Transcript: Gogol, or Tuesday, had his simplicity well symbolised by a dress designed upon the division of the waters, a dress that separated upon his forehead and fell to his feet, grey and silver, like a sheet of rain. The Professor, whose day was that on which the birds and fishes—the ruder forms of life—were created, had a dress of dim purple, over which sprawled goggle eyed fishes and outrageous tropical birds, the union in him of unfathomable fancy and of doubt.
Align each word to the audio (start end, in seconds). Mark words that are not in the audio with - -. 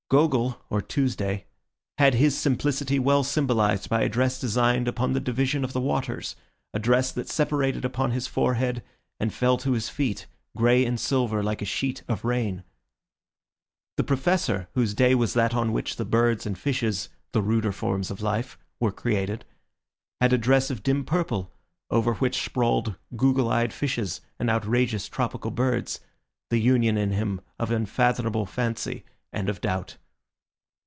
Gogol, 0.13 0.57
or 0.69 0.81
Tuesday, 0.81 1.45
had 1.97 2.15
his 2.15 2.37
simplicity 2.37 2.99
well 2.99 3.23
symbolised 3.23 3.87
by 3.89 4.01
a 4.01 4.09
dress 4.09 4.41
designed 4.41 4.85
upon 4.89 5.13
the 5.13 5.21
division 5.21 5.63
of 5.63 5.71
the 5.71 5.79
waters, 5.79 6.35
a 6.73 6.79
dress 6.79 7.13
that 7.13 7.29
separated 7.29 7.85
upon 7.85 8.11
his 8.11 8.27
forehead 8.27 8.83
and 9.21 9.33
fell 9.33 9.55
to 9.59 9.71
his 9.71 9.87
feet, 9.87 10.27
grey 10.53 10.83
and 10.83 10.99
silver, 10.99 11.41
like 11.41 11.61
a 11.61 11.63
sheet 11.63 12.03
of 12.09 12.25
rain. 12.25 12.65
The 13.95 14.03
Professor, 14.03 14.67
whose 14.73 14.93
day 14.93 15.15
was 15.15 15.33
that 15.33 15.55
on 15.55 15.71
which 15.71 15.95
the 15.95 16.03
birds 16.03 16.45
and 16.45 16.57
fishes—the 16.57 17.41
ruder 17.41 17.71
forms 17.71 18.11
of 18.11 18.21
life—were 18.21 18.91
created, 18.91 19.45
had 20.19 20.33
a 20.33 20.37
dress 20.37 20.69
of 20.69 20.83
dim 20.83 21.05
purple, 21.05 21.53
over 21.89 22.15
which 22.15 22.43
sprawled 22.43 22.97
goggle 23.15 23.47
eyed 23.49 23.71
fishes 23.71 24.19
and 24.37 24.49
outrageous 24.49 25.07
tropical 25.07 25.51
birds, 25.51 26.01
the 26.49 26.59
union 26.59 26.97
in 26.97 27.11
him 27.11 27.39
of 27.57 27.71
unfathomable 27.71 28.45
fancy 28.45 29.05
and 29.31 29.47
of 29.47 29.61
doubt. 29.61 29.95